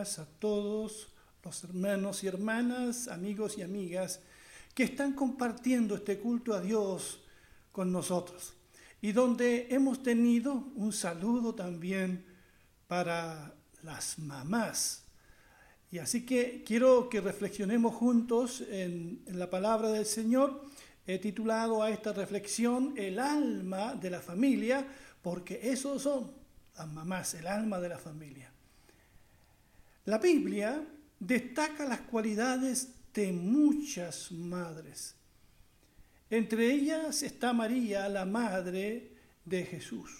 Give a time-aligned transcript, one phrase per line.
[0.00, 1.08] a todos
[1.44, 4.20] los hermanos y hermanas, amigos y amigas
[4.74, 7.20] que están compartiendo este culto a Dios
[7.70, 8.54] con nosotros
[9.02, 12.24] y donde hemos tenido un saludo también
[12.86, 15.04] para las mamás.
[15.90, 20.62] Y así que quiero que reflexionemos juntos en, en la palabra del Señor.
[21.06, 24.86] He titulado a esta reflexión El alma de la familia,
[25.20, 26.32] porque esos son
[26.74, 28.49] las mamás, el alma de la familia.
[30.06, 30.82] La Biblia
[31.18, 35.14] destaca las cualidades de muchas madres.
[36.30, 39.12] Entre ellas está María, la madre
[39.44, 40.10] de Jesús.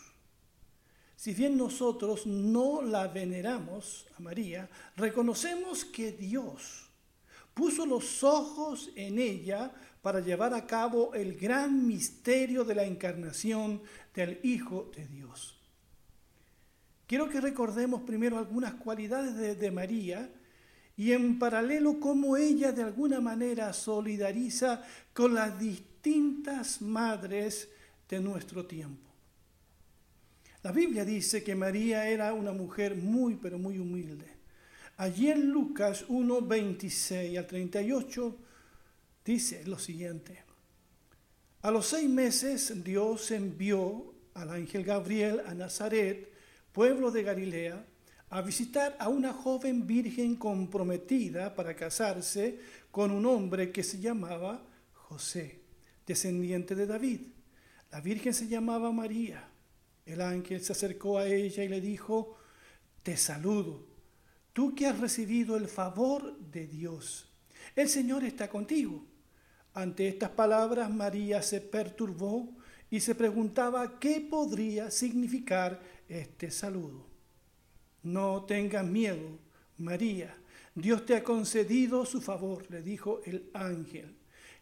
[1.17, 6.89] Si bien nosotros no la veneramos a María, reconocemos que Dios
[7.55, 9.71] puso los ojos en ella
[10.03, 13.83] para llevar a cabo el gran misterio de la encarnación
[14.15, 15.60] del Hijo de Dios.
[17.11, 20.31] Quiero que recordemos primero algunas cualidades de, María
[20.97, 24.81] y en paralelo cómo ella de alguna manera solidariza
[25.13, 27.69] con las distintas madres
[28.09, 29.11] de nuestro tiempo.
[30.63, 34.27] La Biblia dice que María era una mujer muy, pero muy humilde.
[34.97, 38.37] Allí en Lucas 1, 26 al 38
[39.25, 40.45] dice lo siguiente.
[41.63, 46.30] A los seis meses Dios envió al ángel Gabriel a Nazaret,
[46.73, 47.85] pueblo de Galilea,
[48.31, 54.65] a visitar a una joven virgen comprometida para casarse con un hombre que se llamaba
[54.93, 55.61] José,
[56.07, 57.23] descendiente de David.
[57.91, 59.49] La virgen se llamaba María.
[60.07, 62.37] El ángel se acercó a ella y le dijo,
[63.03, 63.87] te saludo,
[64.53, 67.33] tú que has recibido el favor de Dios.
[67.75, 69.05] El Señor está contigo.
[69.75, 72.57] Ante estas palabras María se perturbó
[72.91, 75.81] y se preguntaba qué podría significar
[76.11, 77.07] este saludo.
[78.03, 79.39] No tengas miedo,
[79.79, 80.37] María,
[80.75, 84.17] Dios te ha concedido su favor, le dijo el ángel.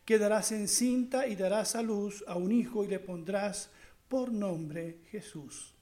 [0.05, 3.71] Quedarás encinta y darás a luz a un hijo y le pondrás
[4.09, 5.75] por nombre Jesús.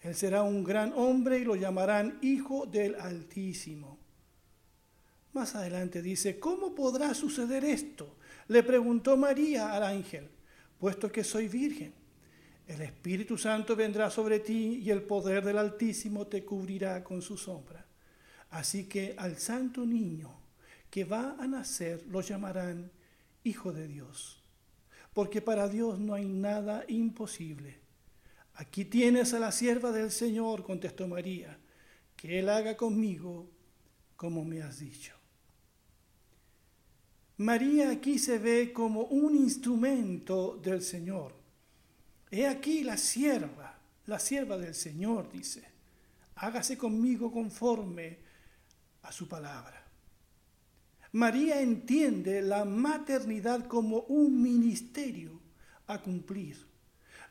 [0.00, 3.98] Él será un gran hombre y lo llamarán Hijo del Altísimo.
[5.32, 8.16] Más adelante dice, ¿cómo podrá suceder esto?
[8.48, 10.28] Le preguntó María al ángel,
[10.78, 11.94] puesto que soy virgen.
[12.66, 17.36] El Espíritu Santo vendrá sobre ti y el poder del Altísimo te cubrirá con su
[17.36, 17.84] sombra.
[18.50, 20.30] Así que al santo niño
[20.90, 22.90] que va a nacer lo llamarán
[23.42, 24.42] Hijo de Dios,
[25.12, 27.80] porque para Dios no hay nada imposible.
[28.54, 31.58] Aquí tienes a la sierva del Señor, contestó María,
[32.16, 33.50] que Él haga conmigo
[34.16, 35.12] como me has dicho.
[37.36, 41.43] María aquí se ve como un instrumento del Señor.
[42.34, 45.62] He aquí la sierva, la sierva del Señor, dice,
[46.34, 48.18] hágase conmigo conforme
[49.02, 49.86] a su palabra.
[51.12, 55.40] María entiende la maternidad como un ministerio
[55.86, 56.66] a cumplir.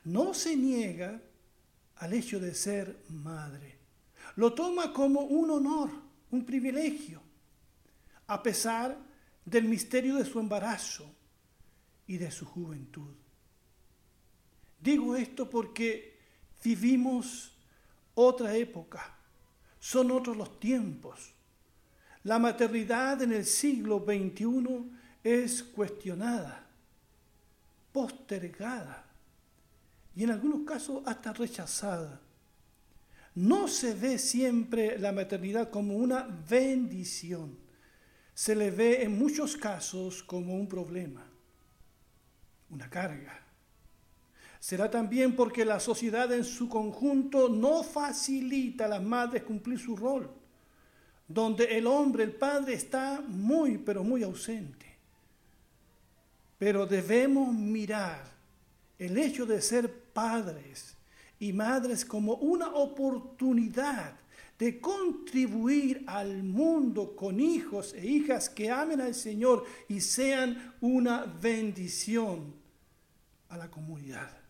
[0.06, 1.22] No se niega
[1.98, 3.78] al hecho de ser madre.
[4.38, 5.90] Lo toma como un honor,
[6.32, 7.22] un privilegio,
[8.28, 9.14] a pesar de
[9.46, 11.14] del misterio de su embarazo
[12.08, 13.23] y de su juventud.
[14.84, 16.18] Digo esto porque
[16.64, 17.54] vivimos
[18.16, 19.16] otra época,
[19.80, 21.32] son otros los tiempos.
[22.24, 24.92] La maternidad en el siglo XXI
[25.24, 26.68] es cuestionada,
[27.92, 29.06] postergada
[30.16, 32.20] y en algunos casos hasta rechazada.
[33.36, 37.64] No se ve siempre la maternidad como una bendición
[38.34, 41.24] se le ve en muchos casos como un problema,
[42.70, 43.40] una carga.
[44.64, 49.94] Será también porque la sociedad en su conjunto no facilita a las madres cumplir su
[49.94, 50.32] rol,
[51.28, 54.86] donde el hombre, el padre, está muy, pero muy ausente.
[56.58, 58.24] Pero debemos mirar
[58.98, 60.96] el hecho de ser padres
[61.40, 64.14] y madres como una oportunidad
[64.58, 71.26] de contribuir al mundo con hijos e hijas que amen al Señor y sean una
[71.26, 72.54] bendición
[73.50, 74.43] a la comunidad.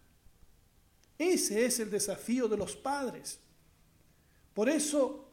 [1.31, 3.39] Ese es el desafío de los padres.
[4.53, 5.25] Por eso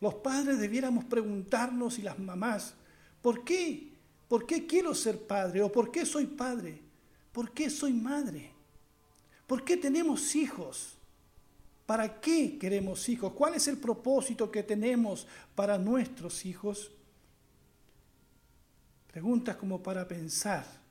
[0.00, 2.74] los padres debiéramos preguntarnos y las mamás,
[3.20, 3.92] ¿por qué?
[4.26, 5.62] ¿Por qué quiero ser padre?
[5.62, 6.80] ¿O por qué soy padre?
[7.30, 8.52] ¿Por qué soy madre?
[9.46, 10.94] ¿Por qué tenemos hijos?
[11.84, 13.32] ¿Para qué queremos hijos?
[13.34, 16.90] ¿Cuál es el propósito que tenemos para nuestros hijos?
[19.12, 20.85] Preguntas como para pensar.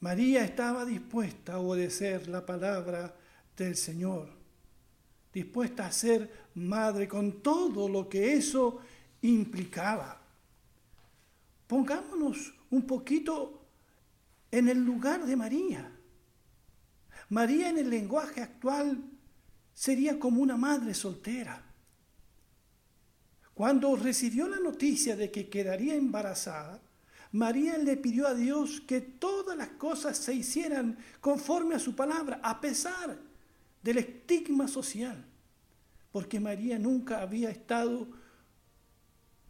[0.00, 3.14] María estaba dispuesta a obedecer la palabra
[3.56, 4.28] del Señor,
[5.32, 8.80] dispuesta a ser madre con todo lo que eso
[9.22, 10.20] implicaba.
[11.66, 13.62] Pongámonos un poquito
[14.50, 15.92] en el lugar de María.
[17.30, 19.02] María en el lenguaje actual
[19.74, 21.62] sería como una madre soltera.
[23.54, 26.80] Cuando recibió la noticia de que quedaría embarazada,
[27.32, 32.40] María le pidió a Dios que todas las cosas se hicieran conforme a su palabra,
[32.42, 33.18] a pesar
[33.82, 35.24] del estigma social,
[36.12, 38.08] porque María nunca había estado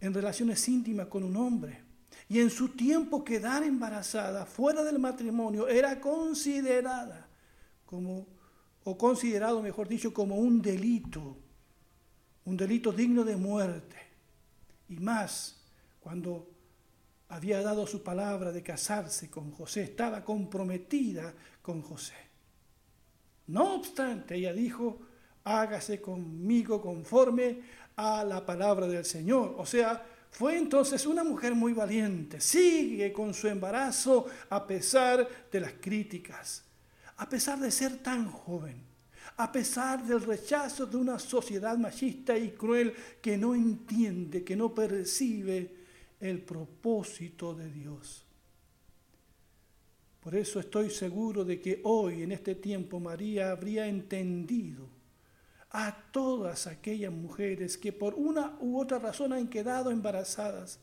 [0.00, 1.84] en relaciones íntimas con un hombre.
[2.28, 7.28] Y en su tiempo quedar embarazada fuera del matrimonio era considerada
[7.84, 8.26] como,
[8.84, 11.36] o considerado, mejor dicho, como un delito,
[12.44, 13.96] un delito digno de muerte.
[14.88, 15.62] Y más,
[16.00, 16.55] cuando
[17.28, 22.14] había dado su palabra de casarse con José, estaba comprometida con José.
[23.48, 25.00] No obstante, ella dijo,
[25.44, 27.60] hágase conmigo conforme
[27.96, 29.54] a la palabra del Señor.
[29.58, 35.60] O sea, fue entonces una mujer muy valiente, sigue con su embarazo a pesar de
[35.60, 36.64] las críticas,
[37.16, 38.82] a pesar de ser tan joven,
[39.38, 44.74] a pesar del rechazo de una sociedad machista y cruel que no entiende, que no
[44.74, 45.75] percibe
[46.20, 48.24] el propósito de Dios.
[50.20, 54.88] Por eso estoy seguro de que hoy, en este tiempo, María habría entendido
[55.70, 60.80] a todas aquellas mujeres que por una u otra razón han quedado embarazadas,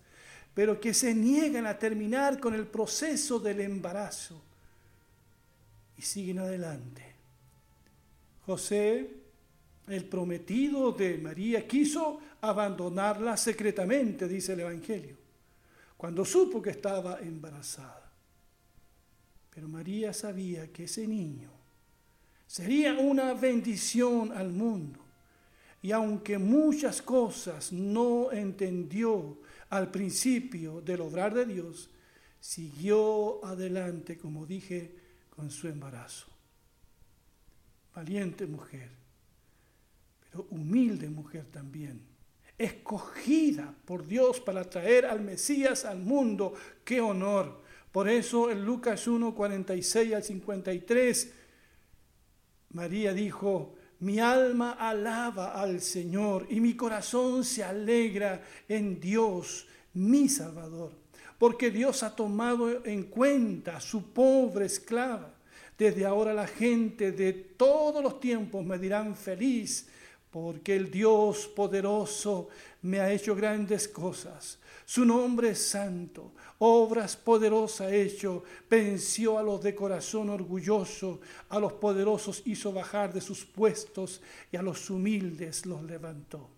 [0.54, 4.42] pero que se niegan a terminar con el proceso del embarazo
[5.98, 7.04] y siguen adelante.
[8.46, 9.10] José,
[9.88, 15.23] el prometido de María, quiso abandonarla secretamente, dice el Evangelio,
[16.04, 18.12] cuando supo que estaba embarazada.
[19.50, 21.50] Pero María sabía que ese niño
[22.46, 25.00] Sería una bendición al mundo.
[25.82, 29.40] Y aunque muchas cosas no entendió
[29.70, 31.90] al principio del obrar de Dios,
[32.42, 34.94] siguió adelante, como dije,
[35.30, 36.28] con su embarazo.
[37.96, 38.92] Valiente mujer,
[40.20, 42.02] pero humilde mujer también,
[42.58, 46.54] escogida por Dios para traer al Mesías al mundo.
[46.84, 47.62] ¡Qué honor!
[47.92, 51.34] Por eso en Lucas 1, 46 al 53
[52.74, 60.28] María dijo, mi alma alaba al Señor y mi corazón se alegra en Dios, mi
[60.28, 60.92] Salvador,
[61.38, 65.36] porque Dios ha tomado en cuenta a su pobre esclava.
[65.78, 69.88] Desde ahora la gente de todos los tiempos me dirán feliz,
[70.34, 72.50] porque el Dios poderoso
[72.82, 74.58] me ha hecho grandes cosas.
[74.86, 76.34] Su nombre es santo
[76.66, 81.20] obras poderosas hecho, venció a los de corazón orgulloso,
[81.50, 86.50] a los poderosos hizo bajar de sus puestos y a los humildes los levantó.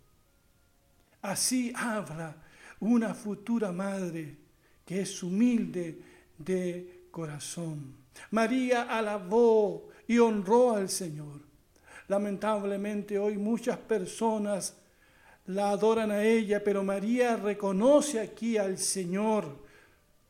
[1.24, 2.36] Así habla
[2.80, 4.38] una futura madre
[4.86, 6.00] que es humilde
[6.38, 7.96] de corazón.
[8.30, 11.45] María alabó y honró al Señor.
[12.08, 14.78] Lamentablemente hoy muchas personas
[15.48, 19.64] la adoran a ella, pero María reconoce aquí al Señor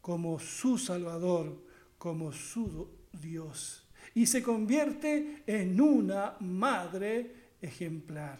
[0.02, 1.64] como su Salvador,
[1.98, 3.88] como su Dios.
[4.14, 8.40] Y se convierte en una madre ejemplar.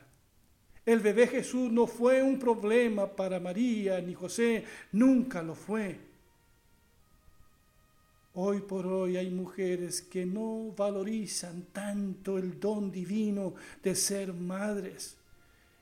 [0.86, 5.98] El bebé Jesús no fue un problema para María ni José, nunca lo fue.
[8.38, 15.16] Hoy por hoy hay mujeres que no valorizan tanto el don divino de ser madres.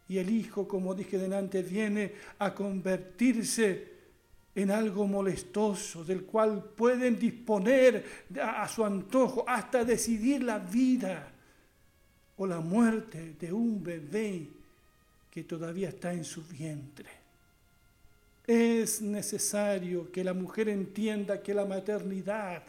[0.08, 3.94] Y el Hijo, como dije delante, viene a convertirse
[4.54, 8.06] en algo molestoso del cual pueden disponer
[8.40, 11.32] a, su antojo hasta decidir la vida
[12.38, 14.48] o la muerte de un bebé
[15.32, 17.23] que todavía está en su vientre.
[18.46, 22.64] Es necesario que la mujer entienda que la maternidad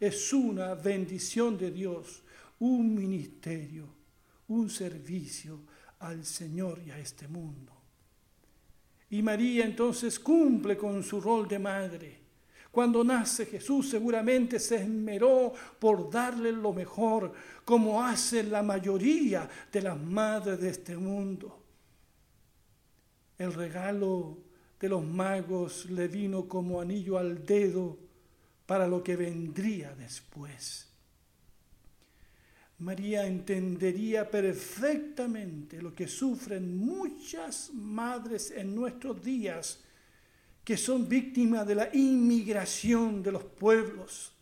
[0.00, 2.22] es una bendición de Dios,
[2.58, 3.86] un ministerio,
[4.48, 5.60] un servicio
[6.00, 7.72] al Señor y a este mundo.
[9.10, 12.18] Y María entonces cumple con su rol de madre.
[12.72, 17.32] Cuando nace Jesús seguramente se esmeró por darle lo mejor,
[17.64, 21.62] como hace la mayoría de las madres de este mundo.
[23.38, 24.38] El regalo
[24.82, 27.96] de los magos le vino como anillo al dedo
[28.66, 30.88] para lo que vendría después.
[32.78, 39.78] María entendería perfectamente lo que sufren muchas madres en nuestros días
[40.64, 44.32] que son víctimas de la inmigración de los pueblos.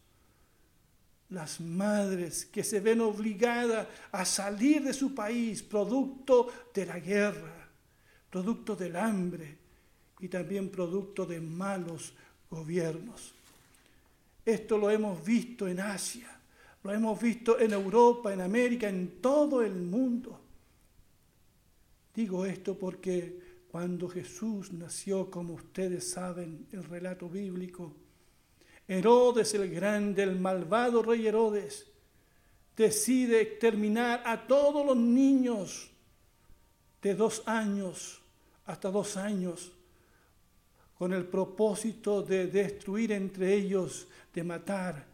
[1.29, 7.69] las madres que se ven obligadas a salir de su país producto de la guerra,
[8.31, 9.60] producto del hambre
[10.21, 12.13] y también producto de malos
[12.51, 13.33] gobiernos.
[14.45, 16.29] Esto lo hemos visto en Asia,
[16.83, 20.41] lo hemos visto en Europa, en América, en todo el mundo.
[22.15, 23.39] Digo esto porque
[23.71, 27.95] cuando Jesús nació, como ustedes saben, el relato bíblico,
[28.89, 31.87] Herodes el grande, el malvado rey Herodes,
[32.77, 35.91] decide exterminar a todos los niños
[37.01, 38.21] de dos años
[38.67, 39.73] hasta dos años
[41.01, 45.07] con el propósito de destruir entre ellos, de matar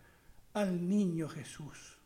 [0.55, 1.97] al niño Jesús.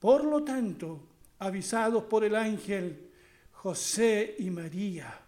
[0.00, 0.98] Por lo tanto,
[1.38, 3.12] avisados por el ángel,
[3.52, 5.20] José y María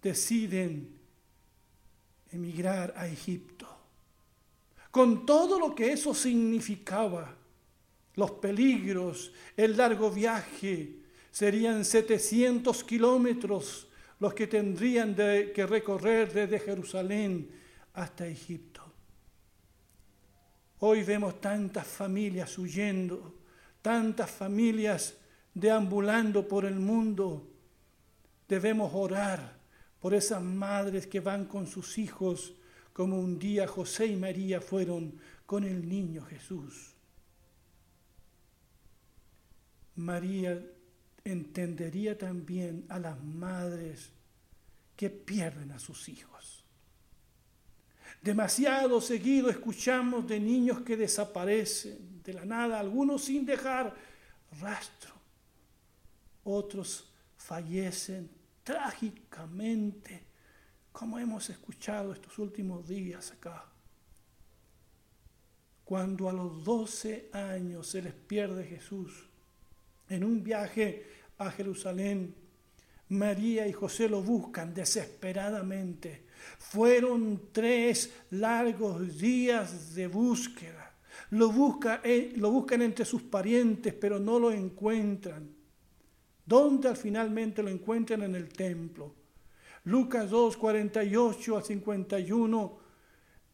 [0.00, 0.88] deciden
[2.32, 3.68] emigrar a Egipto,
[4.90, 7.36] con todo lo que eso significaba,
[8.14, 10.94] los peligros, el largo viaje,
[11.30, 13.87] serían 700 kilómetros
[14.20, 17.50] los que tendrían que recorrer desde Jerusalén
[17.94, 18.82] hasta Egipto.
[20.80, 23.34] Hoy vemos tantas familias huyendo,
[23.82, 25.16] tantas familias
[25.54, 27.48] deambulando por el mundo.
[28.48, 29.58] Debemos orar
[30.00, 32.54] por esas madres que van con sus hijos,
[32.92, 36.94] como un día José y María fueron con el niño Jesús.
[39.96, 40.64] María
[41.28, 44.10] entendería también a las madres
[44.96, 46.64] que pierden a sus hijos.
[48.22, 53.94] Demasiado seguido escuchamos de niños que desaparecen de la nada, algunos sin dejar
[54.60, 55.14] rastro,
[56.44, 58.28] otros fallecen
[58.64, 60.24] trágicamente,
[60.90, 63.64] como hemos escuchado estos últimos días acá.
[65.84, 69.28] Cuando a los 12 años se les pierde Jesús
[70.08, 72.34] en un viaje a Jerusalén,
[73.08, 76.26] María y José lo buscan desesperadamente.
[76.58, 80.94] Fueron tres largos días de búsqueda.
[81.30, 81.52] Lo,
[82.36, 85.48] lo buscan entre sus parientes, pero no lo encuentran.
[86.44, 89.14] ¿Dónde al finalmente lo encuentran en el templo?
[89.84, 92.78] Lucas 2, 48 a 51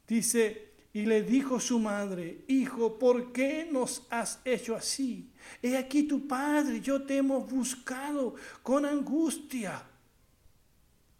[0.06, 5.30] dice, y le dijo su madre, Hijo, ¿por qué nos has hecho así?
[5.60, 9.84] He aquí tu padre, yo te hemos buscado con angustia.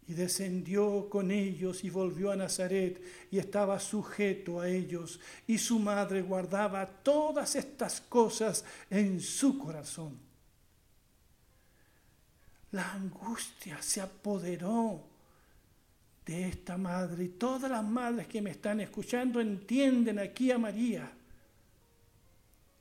[0.07, 3.01] Y descendió con ellos y volvió a Nazaret
[3.31, 5.19] y estaba sujeto a ellos.
[5.45, 10.25] Y su madre guardaba todas estas cosas en su corazón
[12.75, 15.01] la angustia se apoderó
[16.25, 17.25] de esta madre.
[17.25, 21.11] Y todas las madres que me están escuchando entienden aquí a María.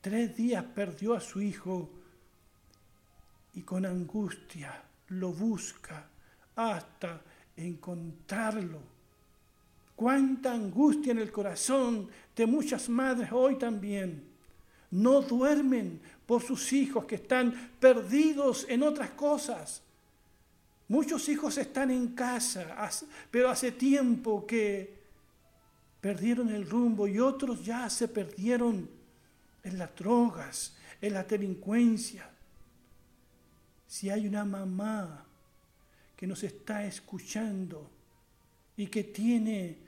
[0.00, 1.90] Tres días perdió a su hijo
[3.54, 6.06] y con angustia lo busca
[6.56, 7.20] hasta
[7.56, 8.80] encontrarlo.
[9.96, 14.24] Cuánta angustia en el corazón de muchas madres hoy también.
[14.90, 19.82] No duermen por sus hijos que están perdidos en otras cosas.
[20.94, 22.88] Muchos hijos están en casa,
[23.28, 24.94] pero hace tiempo que
[26.00, 28.88] perdieron el rumbo y otros ya se perdieron
[29.64, 32.30] en las drogas, en la delincuencia.
[33.88, 35.26] Si hay una mamá
[36.14, 37.90] que nos está escuchando
[38.76, 39.78] y que tiene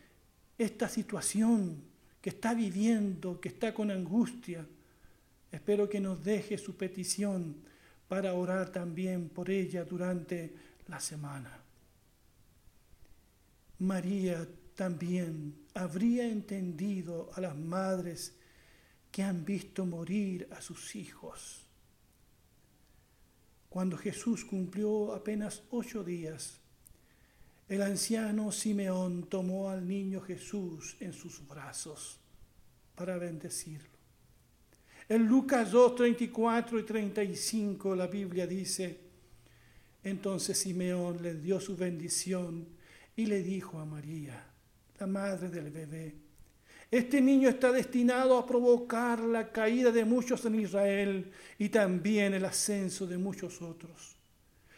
[0.58, 1.84] esta situación,
[2.20, 4.66] que está viviendo, que está con angustia,
[5.52, 7.54] espero que nos deje su petición
[8.08, 11.60] para orar también por ella durante la semana.
[13.78, 18.34] María también habría entendido a las madres
[19.10, 21.66] que han visto morir a sus hijos.
[23.68, 26.60] Cuando Jesús cumplió apenas ocho días,
[27.68, 32.18] el anciano Simeón tomó al niño Jesús en sus brazos
[32.94, 33.96] para bendecirlo.
[35.08, 39.05] En Lucas 2, 34 y 35 la Biblia dice,
[40.06, 42.64] entonces Simeón le dio su bendición
[43.16, 44.40] y le dijo a María,
[45.00, 46.14] la madre del bebé,
[46.92, 52.44] este niño está destinado a provocar la caída de muchos en Israel y también el
[52.44, 54.16] ascenso de muchos otros.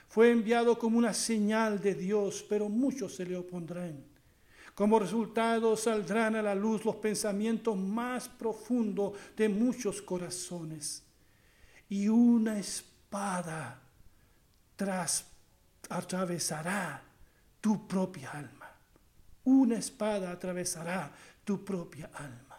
[0.08, 4.02] Fue enviado como una señal de Dios, pero muchos se le opondrán.
[4.74, 11.04] Como resultado saldrán a la luz los pensamientos más profundos de muchos corazones.
[11.90, 13.87] Y una espada
[14.78, 15.26] tras,
[15.88, 17.02] atravesará
[17.60, 18.70] tu propia alma.
[19.42, 21.12] Una espada atravesará
[21.44, 22.56] tu propia alma.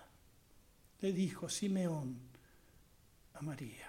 [1.00, 2.20] le dijo Simeón
[3.36, 3.88] a María.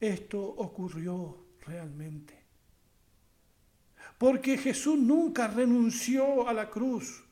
[0.00, 2.36] Esto ocurrió realmente.
[4.18, 7.22] Porque Jesús nunca renunció a la cruz.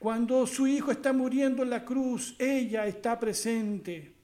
[0.00, 4.21] Cuando su hijo está muriendo en la cruz, ella está presente.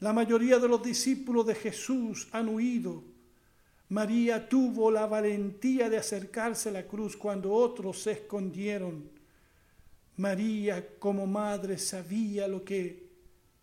[0.00, 3.04] La mayoría de los discípulos de Jesús han huido.
[3.90, 9.10] María tuvo la valentía de acercarse a la cruz cuando otros se escondieron.
[10.16, 13.10] María como madre sabía lo que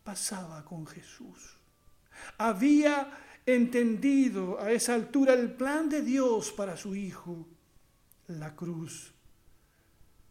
[0.03, 1.57] pasaba con Jesús.
[2.37, 3.11] Había
[3.45, 7.47] entendido a esa altura el plan de Dios para su hijo,
[8.27, 9.13] la cruz.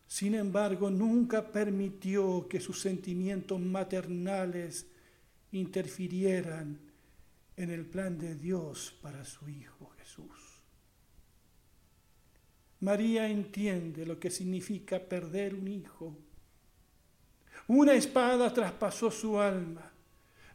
[0.07, 4.87] Sin embargo, nunca permitió que sus sentimientos maternales
[5.57, 6.79] interfirieran
[7.57, 10.63] en el plan de Dios para su Hijo Jesús.
[12.81, 16.17] María entiende lo que significa perder un hijo.
[17.69, 19.91] Una espada traspasó su alma.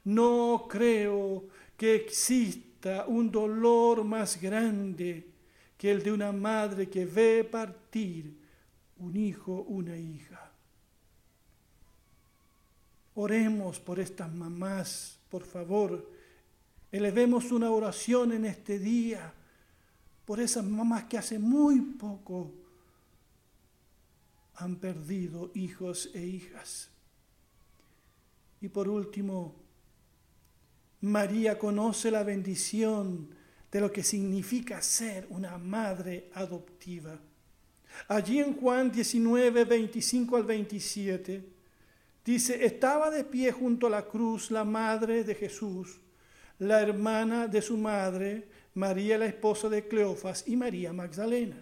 [0.03, 5.27] No creo que exista un dolor más grande
[5.77, 8.37] que el de una madre que ve partir
[8.97, 10.50] un hijo, una hija.
[13.21, 16.09] Oremos por estas mamás, por favor.
[16.91, 19.31] Elevemos una oración en este día
[20.25, 22.51] por esas mamás que hace muy poco
[24.55, 26.89] han perdido hijos e hijas.
[28.59, 29.53] Y por último,
[31.01, 33.35] María conoce la bendición
[33.71, 37.19] de lo que significa ser una madre adoptiva.
[38.07, 41.60] Allí en Juan 19, 25 al 27,
[42.25, 45.99] dice, estaba de pie junto a la cruz la madre de Jesús,
[46.59, 51.57] la hermana de su madre, María la esposa de Cleofas y María Magdalena.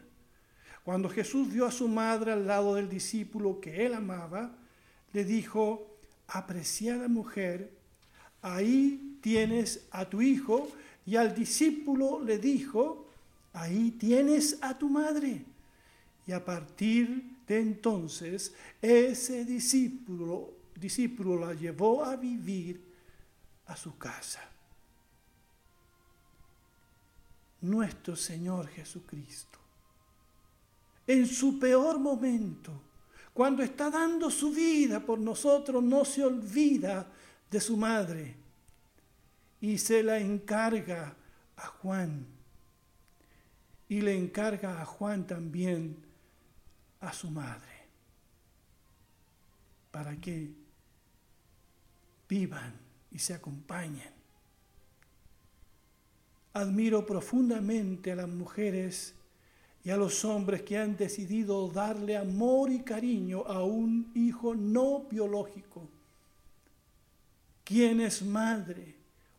[0.83, 4.55] Cuando Jesús vio a su madre al lado del discípulo que él amaba,
[5.13, 7.71] le dijo, apreciada mujer,
[8.41, 10.69] ahí tienes a tu hijo,
[11.05, 13.07] y al discípulo le dijo,
[13.53, 15.43] ahí tienes a tu madre.
[16.27, 17.23] Y a partir
[17.57, 22.93] entonces, ese discípulo, discípulo la llevó a vivir
[23.65, 24.41] a su casa.
[27.61, 29.57] Nuestro Señor Jesucristo,
[31.07, 32.83] en su peor momento,
[33.33, 37.11] cuando está dando su vida por nosotros, no se olvida
[37.49, 38.35] de su madre
[39.61, 41.15] y se la encarga
[41.55, 42.25] a Juan.
[43.87, 46.08] Y le encarga a Juan también
[47.01, 47.87] a su madre,
[49.91, 50.51] para que
[52.27, 52.73] vivan
[53.11, 54.11] y se acompañen.
[56.53, 59.15] Admiro profundamente a las mujeres
[59.83, 65.05] y a los hombres que han decidido darle amor y cariño a un hijo no
[65.09, 65.87] biológico.
[67.63, 68.95] ¿Quién es madre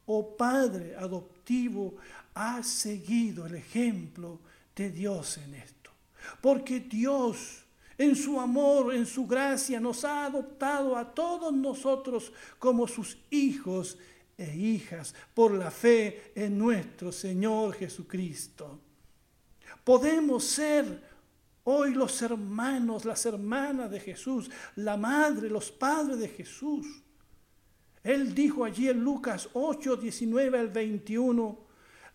[0.07, 1.96] o padre adoptivo
[2.35, 4.38] ha seguido el ejemplo
[4.75, 5.79] de Dios en esto?
[6.40, 7.64] Porque Dios
[8.00, 13.98] en su amor, en su gracia, nos ha adoptado a todos nosotros como sus hijos
[14.38, 18.80] e hijas por la fe en nuestro Señor Jesucristo.
[19.85, 21.02] Podemos ser
[21.64, 26.87] hoy los hermanos, las hermanas de Jesús, la madre, los padres de Jesús.
[28.02, 31.59] Él dijo allí en Lucas 8, 19 al 21,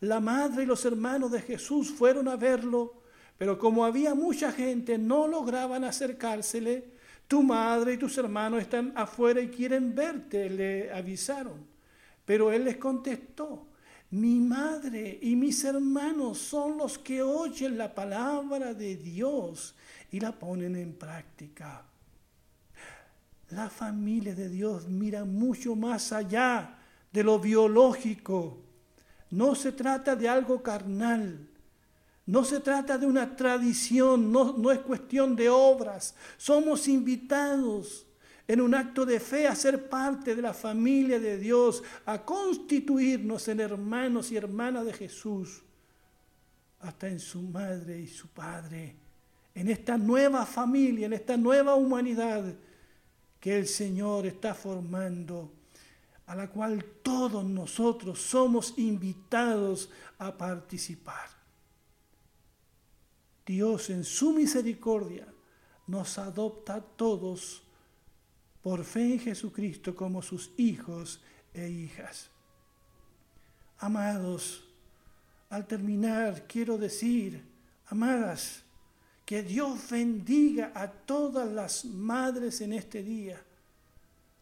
[0.02, 3.05] la madre y los hermanos de Jesús fueron a verlo,
[3.38, 6.96] pero como había mucha gente, no lograban acercársele.
[7.28, 11.66] Tu madre y tus hermanos están afuera y quieren verte, le avisaron.
[12.24, 13.68] Pero él les contestó,
[14.12, 19.76] mi madre y mis hermanos son los que oyen la palabra de Dios
[20.12, 21.84] y la ponen en práctica.
[23.50, 26.78] La familia de Dios mira mucho más allá
[27.12, 28.62] de lo biológico.
[29.32, 31.50] No se trata de algo carnal.
[32.26, 36.16] No se trata de una tradición, no, es cuestión de obras.
[36.38, 38.08] Somos invitados
[38.48, 43.48] en un acto de fe a ser parte de la familia de Dios, a constituirnos
[43.48, 45.62] en hermanos y hermanas de Jesús,
[46.80, 48.96] hasta en su madre y su padre,
[49.54, 52.44] en esta nueva familia, en esta nueva humanidad
[53.40, 55.52] que el Señor está formando,
[56.26, 61.35] a la cual todos nosotros somos invitados a participar.
[63.46, 65.28] Dios en su misericordia
[65.88, 67.62] nos adopta a todos
[68.62, 71.22] por fe en Jesucristo como sus hijos
[71.54, 72.32] e hijas.
[73.78, 74.64] Amados,
[75.50, 77.44] al terminar quiero decir,
[77.88, 78.64] amadas,
[79.26, 83.42] Que Dios bendiga a todas las madres en este día,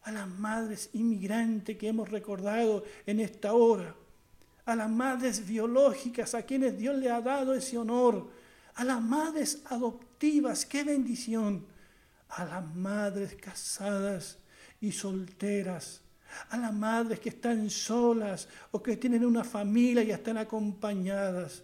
[0.02, 3.94] a las madres inmigrantes que hemos recordado en esta hora,
[4.66, 8.28] a las madres biológicas a quienes Dios le ha dado ese honor,
[8.74, 11.66] a las madres adoptivas, qué bendición,
[12.28, 14.38] a las madres casadas
[14.80, 16.00] y solteras,
[16.50, 21.62] a las madres que están solas o que tienen una familia y están acompañadas.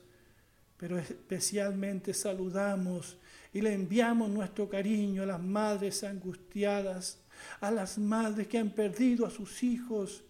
[0.76, 3.18] Pero especialmente saludamos
[3.52, 7.18] y le enviamos nuestro cariño a las madres angustiadas,
[7.60, 10.22] a las madres que han perdido a sus hijos,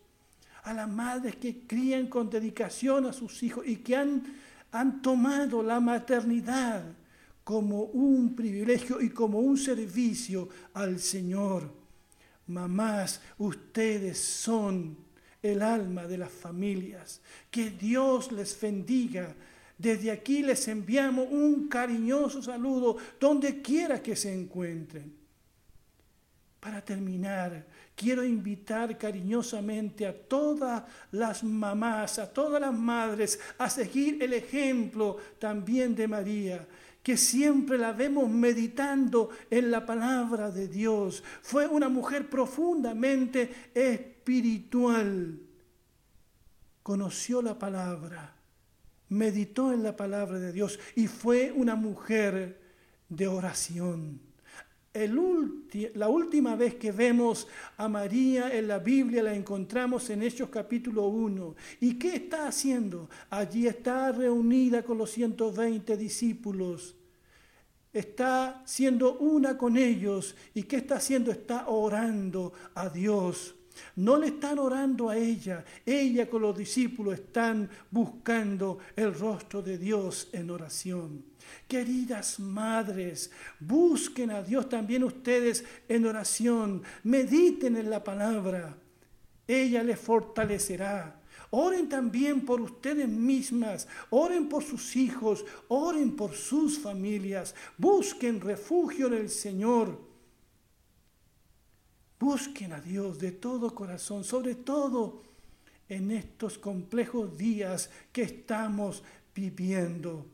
[0.63, 4.23] a las madres que crían con dedicación a sus hijos y que han,
[4.73, 6.85] han tomado la maternidad
[7.45, 11.71] como un privilegio y como un servicio al Señor.
[12.47, 14.97] Mamás, ustedes son
[15.43, 17.21] el alma de las familias.
[17.51, 19.35] Que Dios les bendiga.
[19.79, 25.20] Desde aquí les enviamos un cariñoso saludo donde quiera que se encuentren.
[26.61, 34.23] Para terminar, quiero invitar cariñosamente a todas las mamás, a todas las madres, a seguir
[34.23, 36.69] el ejemplo también de María
[37.03, 41.23] que siempre la vemos meditando en la palabra de Dios.
[41.43, 45.41] Fue una mujer profundamente espiritual.
[46.83, 48.37] Conoció la palabra,
[49.09, 52.61] meditó en la palabra de Dios y fue una mujer
[53.09, 54.30] de oración.
[54.93, 61.07] La última vez que vemos a María en la Biblia la encontramos en Hechos capítulo
[61.07, 61.55] 1.
[61.81, 63.09] ¿Y qué está haciendo?
[63.31, 66.97] Allí está reunida con los 120 discípulos.
[67.93, 70.35] Está siendo una con ellos.
[70.55, 71.31] ¿Y qué está haciendo?
[71.31, 73.55] Está orando a Dios.
[73.95, 75.65] No le están orando a ella.
[75.87, 81.30] Ella con los discípulos están buscando el rostro de Dios en oración.
[81.69, 86.83] Queridas madres, busquen a Dios también ustedes en oración.
[87.05, 88.77] Mediten en la palabra.
[89.47, 91.21] Ella les fortalecerá.
[91.51, 99.09] Oren también por ustedes mismas, oren por sus hijos, oren por sus familias, busquen refugio
[99.09, 100.01] en el Señor.
[102.21, 105.23] Busquen a Dios de todo corazón, sobre todo
[105.89, 109.03] en estos complejos días que estamos
[109.35, 110.27] viviendo.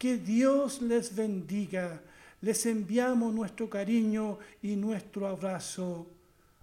[0.00, 2.00] Que Dios les bendiga.
[2.40, 6.06] Les enviamos nuestro cariño y nuestro abrazo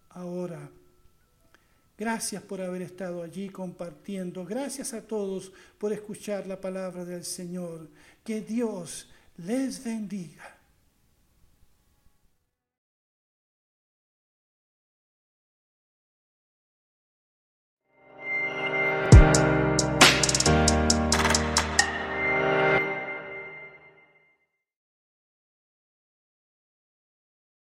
[0.10, 0.68] ahora.
[1.96, 4.44] Gracias por haber estado allí compartiendo.
[4.44, 7.88] Gracias a todos por escuchar la palabra del Señor.
[8.24, 10.57] Que Dios les bendiga.